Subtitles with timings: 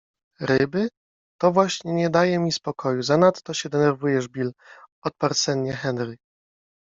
[0.39, 0.89] ryby?
[1.41, 4.51] To właśnie nie daje mi spokoju.- Zanadto się denerwujesz Bill-
[5.07, 6.17] odparł sennie Henry.-